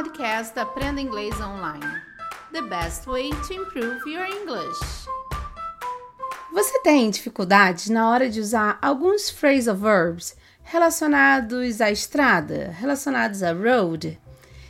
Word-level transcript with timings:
podcast 0.00 0.58
Aprenda 0.58 0.98
Inglês 0.98 1.38
Online. 1.42 1.84
The 2.52 2.62
best 2.62 3.06
way 3.06 3.28
to 3.28 3.52
improve 3.52 4.00
your 4.06 4.24
English. 4.24 5.06
Você 6.50 6.80
tem 6.80 7.10
dificuldades 7.10 7.90
na 7.90 8.08
hora 8.08 8.30
de 8.30 8.40
usar 8.40 8.78
alguns 8.80 9.28
phrasal 9.28 9.76
verbs 9.76 10.34
relacionados 10.62 11.82
à 11.82 11.90
estrada, 11.90 12.74
relacionados 12.78 13.42
a 13.42 13.52
road? 13.52 14.18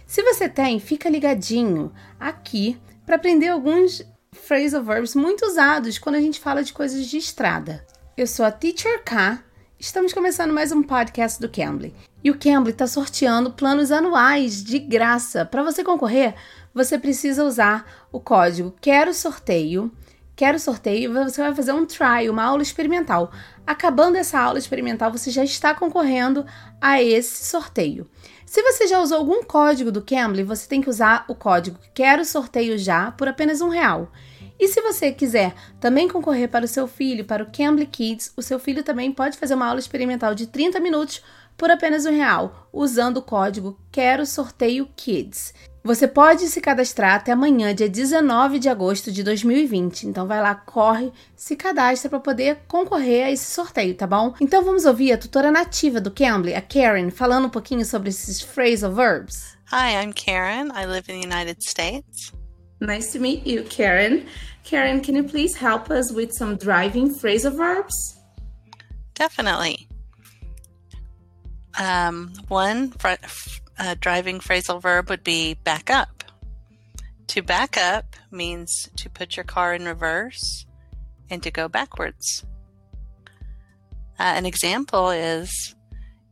Se 0.05 0.21
você 0.21 0.49
tem, 0.49 0.81
fica 0.81 1.09
ligadinho 1.09 1.93
aqui 2.19 2.77
para 3.07 3.15
aprender 3.15 3.51
alguns 3.51 4.03
phrasal 4.33 4.83
verbs 4.83 5.15
muito 5.15 5.47
usados 5.47 5.97
quando 5.97 6.17
a 6.17 6.21
gente 6.21 6.41
fala 6.41 6.65
de 6.65 6.73
coisas 6.73 7.07
de 7.07 7.19
estrada. 7.19 7.87
Eu 8.17 8.27
sou 8.27 8.45
a 8.45 8.51
Teacher 8.51 9.05
K. 9.05 9.41
Estamos 9.81 10.13
começando 10.13 10.53
mais 10.53 10.73
um 10.73 10.83
podcast 10.83 11.41
do 11.41 11.49
Cambly. 11.49 11.95
E 12.23 12.31
o 12.31 12.39
Cambly 12.39 12.71
está 12.71 12.87
sorteando 12.87 13.51
planos 13.51 13.91
anuais 13.91 14.63
de 14.63 14.79
graça. 14.79 15.43
Para 15.47 15.63
você 15.63 15.83
concorrer, 15.83 16.35
você 16.75 16.99
precisa 16.99 17.43
usar 17.43 18.07
o 18.13 18.21
código 18.21 18.75
Quero 18.79 19.15
Sorteio. 19.15 19.91
Quero 20.37 20.59
sorteio, 20.59 21.15
você 21.15 21.41
vai 21.41 21.55
fazer 21.55 21.73
um 21.73 21.87
try, 21.87 22.29
uma 22.29 22.45
aula 22.45 22.63
experimental. 22.63 23.33
Acabando 23.67 24.19
essa 24.19 24.39
aula 24.39 24.59
experimental, 24.59 25.11
você 25.11 25.31
já 25.31 25.45
está 25.45 25.75
concorrendo 25.75 26.45
a 26.79 27.03
esse 27.03 27.47
sorteio. 27.47 28.07
Se 28.45 28.63
você 28.63 28.87
já 28.87 29.01
usou 29.01 29.17
algum 29.17 29.43
código 29.43 29.91
do 29.91 30.03
Cambly, 30.03 30.43
você 30.43 30.69
tem 30.69 30.83
que 30.83 30.91
usar 30.91 31.25
o 31.27 31.35
código 31.35 31.79
Quero 31.95 32.25
Sorteio 32.27 32.77
Já 32.77 33.13
por 33.13 33.29
apenas 33.29 33.63
um 33.63 33.71
real. 33.71 34.13
E 34.61 34.69
se 34.69 34.83
você 34.83 35.11
quiser 35.11 35.55
também 35.81 36.07
concorrer 36.07 36.47
para 36.47 36.67
o 36.67 36.69
seu 36.69 36.87
filho, 36.87 37.25
para 37.25 37.43
o 37.43 37.51
Cambly 37.51 37.87
Kids, 37.87 38.31
o 38.37 38.43
seu 38.43 38.59
filho 38.59 38.85
também 38.85 39.11
pode 39.11 39.39
fazer 39.39 39.55
uma 39.55 39.67
aula 39.67 39.81
experimental 39.81 40.35
de 40.35 40.47
30 40.47 40.79
minutos 40.81 41.23
por 41.57 41.71
apenas 41.71 42.05
um 42.05 42.11
real, 42.11 42.69
usando 42.71 43.17
o 43.17 43.23
código 43.23 43.79
Quero 43.91 44.27
Sorteio 44.27 44.87
Kids. 44.95 45.55
Você 45.83 46.07
pode 46.07 46.47
se 46.49 46.61
cadastrar 46.61 47.15
até 47.15 47.33
amanhã, 47.33 47.75
dia 47.75 47.89
19 47.89 48.59
de 48.59 48.69
agosto 48.69 49.11
de 49.11 49.23
2020. 49.23 50.07
Então 50.07 50.27
vai 50.27 50.43
lá, 50.43 50.55
corre, 50.55 51.11
se 51.35 51.57
cadastra 51.57 52.11
para 52.11 52.21
poder 52.21 52.59
concorrer 52.69 53.25
a 53.25 53.31
esse 53.31 53.51
sorteio, 53.51 53.95
tá 53.95 54.07
bom? 54.07 54.35
Então 54.39 54.63
vamos 54.63 54.85
ouvir 54.85 55.13
a 55.13 55.19
tutora 55.19 55.51
nativa 55.51 56.03
do 56.03 56.11
Cambly, 56.11 56.55
a 56.55 56.61
Karen, 56.61 57.11
falando 57.11 57.47
um 57.47 57.51
pouquinho 57.51 57.85
sobre 57.87 58.11
esses 58.11 58.43
phrasal 58.43 58.93
verbs. 58.93 59.57
Hi, 59.73 59.95
I'm 60.03 60.13
Karen. 60.13 60.69
I 60.75 60.85
live 60.85 61.11
in 61.11 61.23
the 61.23 61.27
United 61.27 61.65
States. 61.65 62.40
Nice 62.81 63.13
to 63.13 63.19
meet 63.19 63.47
you, 63.47 63.63
Karen. 63.65 64.27
Karen, 64.65 65.01
can 65.01 65.15
you 65.15 65.23
please 65.23 65.57
help 65.57 65.91
us 65.91 66.13
with 66.13 66.33
some 66.33 66.57
driving 66.57 67.15
phrasal 67.15 67.57
verbs? 67.57 68.19
Definitely. 69.15 69.87
Um, 71.79 72.33
one 72.49 72.91
fr- 72.93 73.15
uh, 73.79 73.95
driving 74.01 74.39
phrasal 74.39 74.81
verb 74.81 75.11
would 75.11 75.25
be 75.25 75.55
back 75.55 75.91
up. 75.91 76.25
To 77.29 77.43
back 77.43 77.77
up 77.77 78.17
means 78.31 78.89
to 78.97 79.11
put 79.11 79.37
your 79.37 79.45
car 79.45 79.75
in 79.75 79.85
reverse 79.85 80.67
and 81.29 81.43
to 81.43 81.51
go 81.51 81.69
backwards. 81.69 82.45
Uh, 84.19 84.35
an 84.37 84.47
example 84.47 85.11
is 85.11 85.75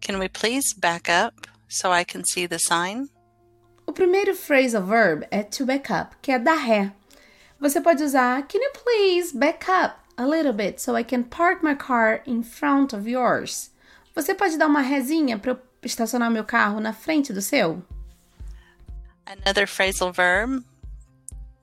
Can 0.00 0.18
we 0.18 0.28
please 0.28 0.74
back 0.74 1.08
up 1.08 1.46
so 1.68 1.92
I 1.92 2.04
can 2.04 2.24
see 2.24 2.46
the 2.46 2.58
sign? 2.58 3.08
O 3.88 3.92
primeiro 3.92 4.36
phrasal 4.36 4.82
verb 4.82 5.26
é 5.30 5.42
to 5.42 5.64
back 5.64 5.90
up, 5.90 6.14
que 6.20 6.30
é 6.30 6.38
dar 6.38 6.56
ré. 6.56 6.92
Você 7.58 7.80
pode 7.80 8.02
usar 8.02 8.46
Can 8.46 8.58
you 8.58 8.70
please 8.74 9.34
back 9.34 9.64
up 9.66 9.96
a 10.18 10.26
little 10.26 10.52
bit 10.52 10.78
so 10.78 10.94
I 10.94 11.02
can 11.02 11.22
park 11.22 11.64
my 11.64 11.74
car 11.74 12.20
in 12.26 12.42
front 12.42 12.92
of 12.92 13.08
yours? 13.08 13.70
Você 14.14 14.34
pode 14.34 14.58
dar 14.58 14.66
uma 14.66 14.82
rezinha 14.82 15.38
para 15.38 15.52
eu 15.52 15.58
estacionar 15.82 16.30
meu 16.30 16.44
carro 16.44 16.80
na 16.80 16.92
frente 16.92 17.32
do 17.32 17.40
seu? 17.40 17.82
Another 19.24 19.66
phrasal 19.66 20.12
verb 20.12 20.62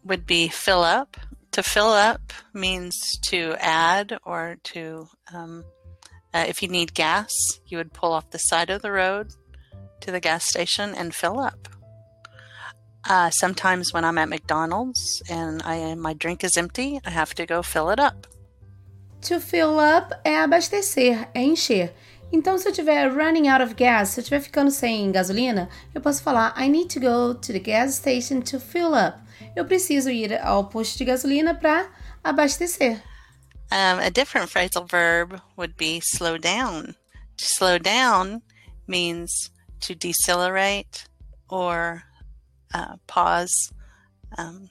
would 0.03 0.25
be 0.25 0.49
fill 0.49 0.83
up. 0.83 1.19
To 1.51 1.61
fill 1.61 1.93
up 1.93 2.33
means 2.55 3.19
to 3.29 3.55
add 3.59 4.17
or 4.25 4.57
to, 4.73 5.07
um, 5.31 5.63
uh, 6.33 6.45
if 6.49 6.63
you 6.63 6.69
need 6.69 6.95
gas, 6.95 7.29
you 7.67 7.77
would 7.77 7.93
pull 7.93 8.13
off 8.13 8.31
the 8.31 8.39
side 8.39 8.71
of 8.71 8.81
the 8.81 8.91
road 8.91 9.27
to 10.01 10.11
the 10.11 10.19
gas 10.19 10.43
station 10.43 10.95
and 10.95 11.13
fill 11.13 11.39
up. 11.39 11.74
Uh, 13.07 13.29
sometimes 13.29 13.93
when 13.93 14.03
I'm 14.03 14.17
at 14.17 14.29
McDonald's 14.29 15.21
and 15.29 15.61
I 15.63 15.93
my 15.95 16.13
drink 16.13 16.43
is 16.43 16.57
empty, 16.57 16.99
I 17.05 17.11
have 17.11 17.35
to 17.35 17.45
go 17.45 17.61
fill 17.61 17.89
it 17.91 17.99
up. 17.99 18.27
To 19.23 19.39
fill 19.39 19.79
up 19.79 20.13
é 20.23 20.37
abastecer, 20.37 21.27
é 21.33 21.41
encher. 21.41 21.93
Então, 22.31 22.57
se 22.57 22.67
eu 22.67 22.73
tiver 22.73 23.07
running 23.09 23.47
out 23.47 23.61
of 23.61 23.75
gas, 23.75 24.09
se 24.09 24.19
eu 24.19 24.21
estiver 24.23 24.41
ficando 24.41 24.71
sem 24.71 25.11
gasolina, 25.11 25.69
eu 25.93 26.01
posso 26.01 26.21
falar 26.23 26.53
I 26.57 26.67
need 26.67 26.89
to 26.93 26.99
go 26.99 27.35
to 27.35 27.53
the 27.53 27.59
gas 27.59 27.95
station 27.95 28.41
to 28.41 28.59
fill 28.59 28.93
up. 28.95 29.19
Eu 29.55 29.65
preciso 29.65 30.09
ir 30.09 30.39
ao 30.41 30.65
posto 30.65 30.97
de 30.97 31.05
gasolina 31.05 31.53
para 31.53 31.87
abastecer. 32.23 33.01
Um, 33.71 33.99
a 33.99 34.09
different 34.09 34.49
phrasal 34.49 34.85
verb 34.87 35.39
would 35.57 35.75
be 35.77 35.99
slow 35.99 36.37
down. 36.37 36.95
To 37.37 37.45
slow 37.45 37.77
down 37.77 38.41
means 38.87 39.51
to 39.81 39.95
decelerate 39.95 41.05
or 41.49 42.03
uh, 42.75 42.97
pause. 43.07 43.71
Um, 44.37 44.69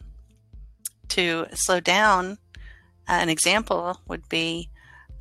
to 1.09 1.47
slow 1.55 1.81
down, 1.81 2.39
uh, 3.09 3.19
an 3.25 3.29
example 3.29 4.01
would 4.07 4.29
be 4.29 4.69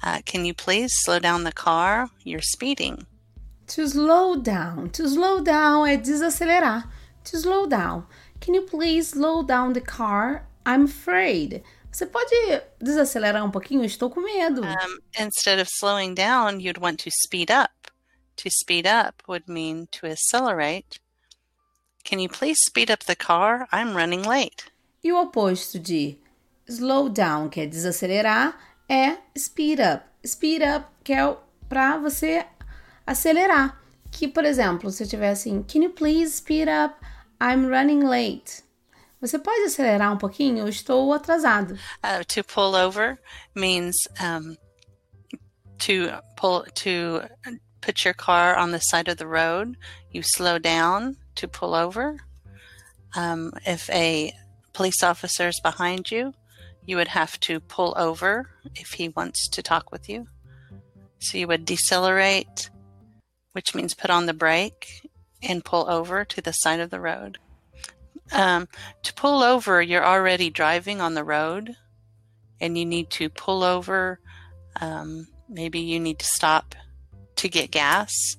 uh, 0.04 0.20
Can 0.26 0.46
you 0.46 0.54
please 0.54 0.92
slow 1.04 1.20
down 1.20 1.44
the 1.44 1.52
car? 1.54 2.10
You're 2.24 2.42
speeding. 2.42 3.08
To 3.68 3.88
slow 3.88 4.36
down. 4.36 4.90
To 4.92 5.08
slow 5.08 5.42
down 5.42 5.88
é 5.88 5.98
desacelerar. 5.98 6.90
To 7.26 7.38
slow 7.38 7.66
down. 7.66 8.06
Can 8.42 8.54
you 8.54 8.64
please 8.64 9.12
slow 9.12 9.44
down 9.44 9.74
the 9.74 9.82
car? 9.82 10.46
I'm 10.66 10.86
afraid. 10.86 11.64
Você 11.90 12.06
pode 12.06 12.62
desacelerar 12.82 13.46
um 13.46 13.52
pouquinho? 13.52 13.86
Estou 13.86 14.10
com 14.10 14.22
medo. 14.22 14.62
Um, 14.64 14.98
instead 15.18 15.60
of 15.60 15.70
slowing 15.70 16.14
down, 16.16 16.60
you'd 16.60 16.82
want 16.82 16.98
to 17.04 17.12
speed 17.12 17.50
up. 17.50 17.72
To 18.38 18.50
speed 18.50 18.86
up 18.86 19.24
would 19.28 19.48
mean 19.48 19.88
to 19.92 20.08
accelerate. 20.08 21.00
Can 22.04 22.20
you 22.20 22.30
please 22.30 22.58
speed 22.66 22.92
up 22.92 23.06
the 23.06 23.16
car? 23.16 23.68
I'm 23.72 23.96
running 23.96 24.24
late. 24.24 24.66
E 25.04 25.12
o 25.12 25.22
oposto 25.22 25.80
de 25.80 26.18
slow 26.68 27.10
down, 27.10 27.50
que 27.50 27.62
é 27.62 27.66
desacelerar, 27.66 28.58
é 28.90 29.18
speed 29.38 29.80
up. 29.80 30.06
Speed 30.26 30.62
up, 30.62 30.86
que 31.04 31.14
é 31.14 31.38
para 31.68 31.98
você 31.98 32.46
acelerar. 33.06 33.82
Que, 34.12 34.28
por 34.28 34.46
exemplo, 34.46 34.92
se 34.92 35.04
eu 35.04 35.08
tiver 35.08 35.30
assim, 35.30 35.64
can 35.64 35.80
you 35.80 35.90
please 35.90 36.36
speed 36.36 36.68
up? 36.68 36.96
I'm 37.42 37.68
running 37.68 38.04
late. 38.04 38.64
Você 39.20 39.40
pode 39.40 39.62
acelerar 39.64 40.12
um 40.12 40.18
pouquinho? 40.18 40.60
Eu 40.60 40.70
estou 40.70 41.14
atrasado. 41.14 41.74
Uh, 42.04 42.24
to 42.28 42.44
pull 42.44 42.76
over 42.76 43.18
means 43.56 43.96
um, 44.22 44.56
to 45.80 46.12
pull 46.36 46.64
to 46.76 47.22
put 47.82 48.06
your 48.06 48.14
car 48.14 48.58
on 48.58 48.72
the 48.72 48.80
side 48.80 49.10
of 49.10 49.18
the 49.18 49.26
road. 49.26 49.78
You 50.12 50.22
slow 50.24 50.60
down 50.60 51.18
to 51.36 51.48
pull 51.48 51.74
over. 51.76 52.18
Um, 53.16 53.54
if 53.66 53.90
a 53.90 54.34
police 54.74 55.04
officer 55.04 55.48
is 55.48 55.60
behind 55.62 56.12
you, 56.12 56.34
you 56.86 56.98
would 56.98 57.10
have 57.10 57.40
to 57.42 57.60
pull 57.60 57.94
over 57.98 58.50
if 58.76 58.94
he 58.94 59.10
wants 59.10 59.48
to 59.50 59.64
talk 59.64 59.92
with 59.92 60.10
you. 60.10 60.28
So 61.20 61.38
you 61.38 61.48
would 61.48 61.66
decelerate, 61.66 62.70
which 63.54 63.74
means 63.74 63.94
put 63.94 64.10
on 64.10 64.26
the 64.26 64.34
brake 64.34 65.10
and 65.42 65.64
pull 65.64 65.90
over 65.90 66.26
to 66.26 66.42
the 66.42 66.52
side 66.52 66.80
of 66.80 66.90
the 66.90 67.00
road. 67.00 67.38
Um, 68.32 68.68
to 69.04 69.14
pull 69.14 69.44
over, 69.44 69.82
you're 69.82 70.06
already 70.06 70.50
driving 70.50 71.02
on 71.02 71.14
the 71.14 71.24
road 71.24 71.76
and 72.60 72.78
you 72.78 72.86
need 72.86 73.10
to 73.12 73.30
pull 73.30 73.64
over. 73.64 74.20
Um, 74.82 75.28
maybe 75.48 75.80
you 75.80 76.00
need 76.00 76.20
to 76.20 76.26
stop 76.26 76.76
to 77.36 77.48
get 77.48 77.72
gas 77.72 78.38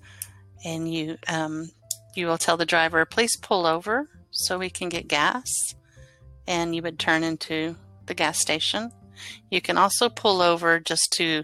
and 0.64 0.92
you 0.92 1.18
um, 1.28 1.70
you 2.16 2.26
will 2.26 2.38
tell 2.38 2.56
the 2.56 2.66
driver, 2.66 3.04
please 3.04 3.36
pull 3.36 3.66
over 3.66 4.08
so 4.30 4.58
we 4.58 4.70
can 4.70 4.88
get 4.88 5.08
gas. 5.08 5.74
And 6.46 6.74
you 6.74 6.82
would 6.82 6.98
turn 6.98 7.22
into 7.22 7.76
the 8.06 8.14
gas 8.14 8.40
station. 8.40 8.92
You 9.50 9.60
can 9.60 9.78
also 9.78 10.08
pull 10.08 10.42
over 10.42 10.80
just 10.80 11.08
to 11.16 11.42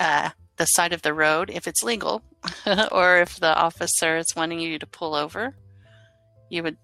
uh, 0.00 0.30
the 0.56 0.66
side 0.66 0.92
of 0.92 1.02
the 1.02 1.14
road 1.14 1.50
if 1.50 1.66
it's 1.66 1.82
legal, 1.82 2.22
or 2.90 3.18
if 3.18 3.38
the 3.38 3.54
officer 3.56 4.16
is 4.16 4.34
wanting 4.36 4.60
you 4.60 4.78
to 4.78 4.86
pull 4.86 5.14
over. 5.14 5.54
You 6.48 6.62
would 6.62 6.76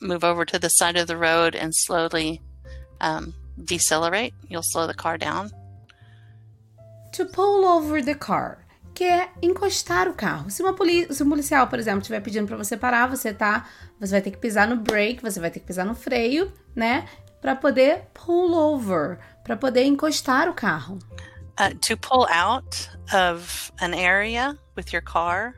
move 0.00 0.24
over 0.24 0.44
to 0.44 0.58
the 0.58 0.68
side 0.68 0.96
of 0.96 1.06
the 1.06 1.16
road 1.16 1.54
and 1.54 1.74
slowly 1.74 2.40
um, 3.00 3.34
decelerate. 3.62 4.34
You'll 4.48 4.62
slow 4.62 4.86
the 4.86 4.94
car 4.94 5.18
down. 5.18 5.50
To 7.12 7.24
pull 7.24 7.64
over 7.64 8.02
the 8.02 8.14
car, 8.14 8.65
que 8.96 9.04
é 9.04 9.28
encostar 9.42 10.08
o 10.08 10.14
carro. 10.14 10.50
Se, 10.50 10.62
uma 10.62 10.72
poli 10.72 11.12
se 11.12 11.22
um 11.22 11.28
policial, 11.28 11.68
por 11.68 11.78
exemplo, 11.78 12.00
estiver 12.00 12.20
pedindo 12.20 12.46
para 12.46 12.56
você 12.56 12.78
parar, 12.78 13.06
você 13.06 13.30
tá, 13.30 13.68
você 14.00 14.12
vai 14.12 14.22
ter 14.22 14.30
que 14.30 14.38
pisar 14.38 14.66
no 14.66 14.76
brake, 14.76 15.20
você 15.20 15.38
vai 15.38 15.50
ter 15.50 15.60
que 15.60 15.66
pisar 15.66 15.84
no 15.84 15.94
freio, 15.94 16.50
né? 16.74 17.06
Para 17.42 17.54
poder 17.54 18.08
pull 18.14 18.54
over, 18.54 19.18
para 19.44 19.54
poder 19.54 19.84
encostar 19.84 20.48
o 20.48 20.54
carro. 20.54 20.98
Uh, 21.60 21.74
to 21.86 21.94
pull 21.98 22.26
out 22.30 22.88
of 23.12 23.70
an 23.82 23.92
area 23.92 24.56
with 24.74 24.94
your 24.94 25.02
car, 25.02 25.54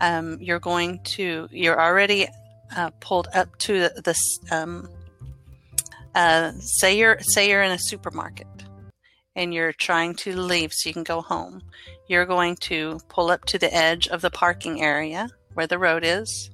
um, 0.00 0.38
you're 0.40 0.60
going 0.60 1.00
to 1.02 1.48
you're 1.50 1.80
already 1.80 2.28
uh, 2.76 2.90
pulled 3.00 3.26
up 3.34 3.48
to 3.58 3.88
this. 4.04 4.38
Um, 4.52 4.88
uh, 6.14 6.52
say 6.60 6.96
you're 6.96 7.18
say 7.20 7.48
you're 7.50 7.64
in 7.64 7.72
a 7.72 7.78
supermarket 7.78 8.46
and 9.36 9.54
you're 9.54 9.72
trying 9.72 10.14
to 10.14 10.36
leave 10.36 10.72
so 10.72 10.88
you 10.88 10.94
can 10.94 11.04
go 11.04 11.20
home. 11.20 11.62
You're 12.08 12.26
going 12.26 12.56
to 12.56 12.98
pull 13.08 13.30
up 13.30 13.44
to 13.46 13.58
the 13.58 13.72
edge 13.74 14.08
of 14.08 14.20
the 14.20 14.30
parking 14.30 14.82
area 14.82 15.28
where 15.54 15.66
the 15.66 15.78
road 15.78 16.02
is, 16.04 16.50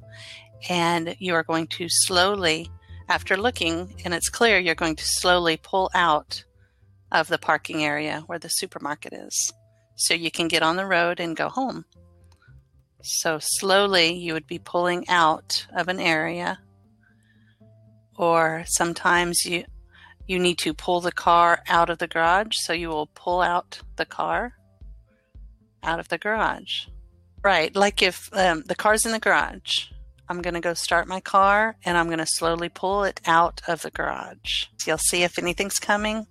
and 0.68 1.16
you 1.18 1.34
are 1.34 1.42
going 1.42 1.66
to 1.68 1.86
slowly, 1.88 2.70
after 3.08 3.36
looking 3.36 3.94
and 4.04 4.12
it's 4.12 4.28
clear, 4.28 4.58
you're 4.58 4.74
going 4.74 4.96
to 4.96 5.04
slowly 5.06 5.56
pull 5.56 5.90
out 5.94 6.44
of 7.12 7.28
the 7.28 7.38
parking 7.38 7.84
area 7.84 8.22
where 8.26 8.38
the 8.38 8.48
supermarket 8.48 9.12
is 9.12 9.52
so 9.96 10.14
you 10.14 10.30
can 10.30 10.48
get 10.48 10.62
on 10.62 10.76
the 10.76 10.86
road 10.86 11.20
and 11.20 11.36
go 11.36 11.48
home. 11.48 11.84
So 13.02 13.38
slowly 13.40 14.14
you 14.14 14.32
would 14.32 14.46
be 14.46 14.58
pulling 14.58 15.08
out 15.08 15.66
of 15.74 15.88
an 15.88 16.00
area 16.00 16.58
or 18.16 18.64
sometimes 18.66 19.44
you 19.44 19.64
you 20.26 20.38
need 20.38 20.58
to 20.58 20.74
pull 20.74 21.00
the 21.00 21.12
car 21.12 21.62
out 21.68 21.90
of 21.90 21.98
the 21.98 22.06
garage 22.06 22.52
so 22.54 22.72
you 22.72 22.88
will 22.88 23.06
pull 23.06 23.40
out 23.40 23.80
the 23.96 24.04
car 24.04 24.54
out 25.82 26.00
of 26.00 26.08
the 26.08 26.18
garage. 26.18 26.86
Right, 27.42 27.74
like 27.74 28.02
if 28.02 28.28
um, 28.32 28.64
the 28.66 28.74
car's 28.74 29.06
in 29.06 29.12
the 29.12 29.20
garage, 29.20 29.86
I'm 30.28 30.42
going 30.42 30.54
to 30.54 30.60
go 30.60 30.74
start 30.74 31.06
my 31.06 31.20
car 31.20 31.76
and 31.84 31.96
I'm 31.96 32.06
going 32.06 32.18
to 32.18 32.26
slowly 32.26 32.68
pull 32.68 33.04
it 33.04 33.20
out 33.24 33.62
of 33.68 33.82
the 33.82 33.90
garage. 33.90 34.66
You'll 34.84 34.98
see 34.98 35.22
if 35.22 35.38
anything's 35.38 35.78
coming 35.78 36.26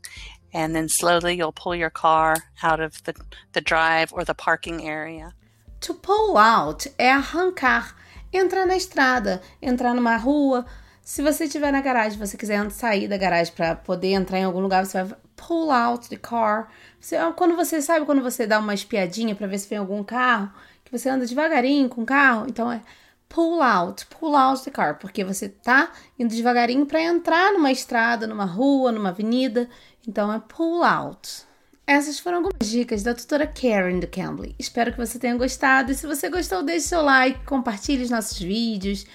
and 0.53 0.75
then 0.75 0.87
slowly 0.89 1.35
you'll 1.35 1.51
pull 1.51 1.75
your 1.75 1.89
car 1.89 2.35
out 2.63 2.79
of 2.79 3.03
the, 3.03 3.13
the 3.53 3.61
drive 3.61 4.11
or 4.11 4.23
the 4.23 4.33
parking 4.33 4.85
area. 4.87 5.33
To 5.81 5.93
pull 5.93 6.37
out 6.37 6.87
é 6.97 7.11
arrancar, 7.11 7.95
entrar 8.33 8.65
na 8.65 8.75
estrada, 8.75 9.41
entrar 9.61 9.93
numa 9.93 10.17
rua. 10.17 10.65
Se 11.05 11.21
você 11.21 11.43
estiver 11.43 11.71
na 11.71 11.81
garagem, 11.81 12.17
você 12.17 12.35
quiser 12.35 12.67
sair 12.71 13.07
da 13.07 13.15
garagem 13.15 13.53
para 13.53 13.75
poder 13.75 14.13
entrar 14.13 14.39
em 14.39 14.43
algum 14.43 14.59
lugar, 14.59 14.83
você 14.83 15.03
vai 15.03 15.15
pull 15.35 15.71
out 15.71 16.09
the 16.09 16.15
car. 16.15 16.67
Você, 16.99 17.15
quando 17.35 17.55
você 17.55 17.79
sabe 17.79 18.07
quando 18.07 18.23
você 18.23 18.47
dá 18.47 18.57
uma 18.57 18.73
espiadinha 18.73 19.35
para 19.35 19.45
ver 19.45 19.59
se 19.59 19.69
vem 19.69 19.77
algum 19.77 20.03
carro, 20.03 20.51
que 20.83 20.91
você 20.91 21.07
anda 21.07 21.27
devagarinho 21.27 21.87
com 21.89 22.01
o 22.01 22.05
carro, 22.07 22.47
então 22.49 22.71
é 22.71 22.81
pull 23.29 23.61
out, 23.61 24.03
pull 24.07 24.35
out 24.35 24.63
the 24.63 24.71
car, 24.71 24.97
porque 24.97 25.23
você 25.23 25.47
tá 25.47 25.91
indo 26.17 26.33
devagarinho 26.33 26.87
para 26.87 27.03
entrar 27.03 27.53
numa 27.53 27.71
estrada, 27.71 28.25
numa 28.25 28.45
rua, 28.45 28.91
numa 28.91 29.09
avenida. 29.09 29.69
Então 30.07 30.33
é 30.33 30.39
pull 30.39 30.83
out. 30.83 31.43
Essas 31.85 32.17
foram 32.17 32.37
algumas 32.37 32.67
dicas 32.67 33.03
da 33.03 33.13
tutora 33.13 33.45
Karen 33.45 33.99
do 33.99 34.07
Cambly. 34.07 34.55
Espero 34.57 34.91
que 34.91 34.97
você 34.97 35.19
tenha 35.19 35.37
gostado. 35.37 35.91
E 35.91 35.95
se 35.95 36.07
você 36.07 36.29
gostou, 36.29 36.63
deixe 36.63 36.87
seu 36.87 37.03
like, 37.03 37.45
compartilhe 37.45 38.03
os 38.03 38.09
nossos 38.09 38.39
vídeos. 38.39 39.05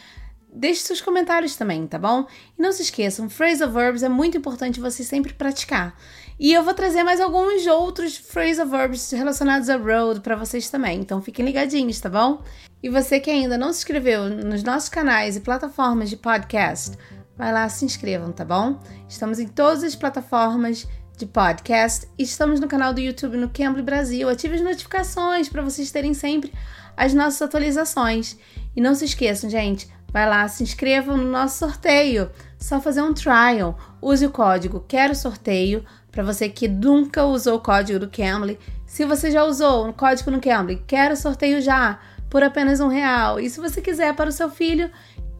Deixe 0.52 0.82
seus 0.82 1.00
comentários 1.00 1.54
também, 1.54 1.86
tá 1.86 1.98
bom? 1.98 2.26
E 2.58 2.62
não 2.62 2.72
se 2.72 2.82
esqueçam, 2.82 3.30
phrasal 3.30 3.70
verbs 3.70 4.02
é 4.02 4.08
muito 4.08 4.36
importante 4.36 4.80
você 4.80 5.04
sempre 5.04 5.32
praticar. 5.32 5.96
E 6.38 6.52
eu 6.52 6.64
vou 6.64 6.74
trazer 6.74 7.04
mais 7.04 7.20
alguns 7.20 7.66
outros 7.66 8.16
phrasal 8.16 8.66
verbs 8.66 9.10
relacionados 9.12 9.68
a 9.68 9.76
road 9.76 10.20
para 10.20 10.34
vocês 10.34 10.68
também. 10.68 10.98
Então 10.98 11.22
fiquem 11.22 11.44
ligadinhos, 11.44 12.00
tá 12.00 12.08
bom? 12.08 12.42
E 12.82 12.88
você 12.88 13.20
que 13.20 13.30
ainda 13.30 13.56
não 13.56 13.72
se 13.72 13.80
inscreveu 13.80 14.28
nos 14.28 14.62
nossos 14.62 14.88
canais 14.88 15.36
e 15.36 15.40
plataformas 15.40 16.10
de 16.10 16.16
podcast, 16.16 16.96
vai 17.36 17.52
lá, 17.52 17.68
se 17.68 17.84
inscrevam, 17.84 18.32
tá 18.32 18.44
bom? 18.44 18.80
Estamos 19.08 19.38
em 19.38 19.46
todas 19.46 19.84
as 19.84 19.94
plataformas 19.94 20.88
de 21.16 21.26
podcast 21.26 22.08
e 22.18 22.22
estamos 22.22 22.58
no 22.58 22.66
canal 22.66 22.94
do 22.94 23.00
YouTube 23.00 23.36
no 23.36 23.50
Cambly 23.50 23.82
Brasil. 23.82 24.28
Ative 24.28 24.54
as 24.54 24.62
notificações 24.62 25.48
para 25.48 25.62
vocês 25.62 25.92
terem 25.92 26.14
sempre 26.14 26.52
as 26.96 27.14
nossas 27.14 27.42
atualizações. 27.42 28.38
E 28.74 28.80
não 28.80 28.94
se 28.94 29.04
esqueçam, 29.04 29.50
gente, 29.50 29.88
vai 30.12 30.28
lá, 30.28 30.46
se 30.48 30.62
inscrevam 30.62 31.16
no 31.16 31.30
nosso 31.30 31.58
sorteio. 31.58 32.30
Só 32.58 32.80
fazer 32.80 33.02
um 33.02 33.14
trial. 33.14 33.78
Use 34.02 34.24
o 34.26 34.30
código 34.30 34.84
Quero 34.86 35.14
Sorteio 35.14 35.84
para 36.10 36.22
você 36.22 36.48
que 36.48 36.68
nunca 36.68 37.24
usou 37.24 37.56
o 37.56 37.60
código 37.60 37.98
do 37.98 38.10
Cambly. 38.10 38.58
Se 38.86 39.04
você 39.04 39.30
já 39.30 39.44
usou 39.44 39.88
o 39.88 39.92
código 39.92 40.30
no 40.30 40.40
Cambly, 40.40 40.82
quero 40.86 41.16
sorteio 41.16 41.60
já 41.60 42.00
por 42.28 42.42
apenas 42.42 42.80
um 42.80 42.88
real. 42.88 43.38
E 43.38 43.48
se 43.48 43.60
você 43.60 43.80
quiser 43.80 44.14
para 44.14 44.28
o 44.28 44.32
seu 44.32 44.50
filho, 44.50 44.90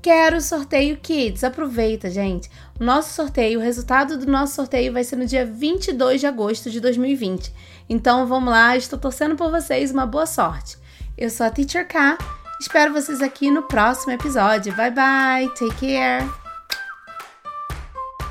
Quero 0.02 0.40
sorteio 0.40 0.96
Kids. 0.96 1.44
Aproveita, 1.44 2.10
gente. 2.10 2.50
O 2.78 2.84
nosso 2.84 3.12
sorteio, 3.12 3.60
o 3.60 3.62
resultado 3.62 4.16
do 4.16 4.26
nosso 4.26 4.54
sorteio 4.54 4.94
vai 4.94 5.04
ser 5.04 5.16
no 5.16 5.26
dia 5.26 5.44
22 5.44 6.20
de 6.20 6.26
agosto 6.26 6.70
de 6.70 6.80
2020. 6.80 7.52
Então 7.86 8.26
vamos 8.26 8.50
lá, 8.50 8.74
estou 8.76 8.98
torcendo 8.98 9.36
por 9.36 9.50
vocês. 9.50 9.90
Uma 9.90 10.06
boa 10.06 10.24
sorte. 10.24 10.78
Eu 11.18 11.28
sou 11.28 11.44
a 11.44 11.50
Teacher 11.50 11.86
K. 11.86 12.39
Espero 12.60 12.92
vocês 12.92 13.22
aqui 13.22 13.50
no 13.50 13.62
próximo 13.62 14.12
episódio. 14.12 14.74
Bye 14.74 14.90
bye. 14.90 15.48
Take 15.54 15.74
care. 15.76 16.28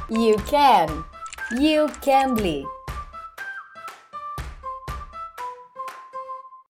You 0.07 0.35
can. 0.47 1.03
You 1.59 1.87
can 2.01 2.35
bleed. 2.35 2.78